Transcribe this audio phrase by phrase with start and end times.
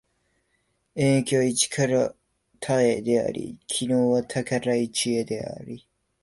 [0.95, 2.15] 演繹は一から
[2.59, 5.77] 多へであり、帰納は多から一へである。